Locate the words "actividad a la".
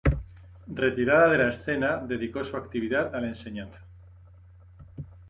2.57-3.27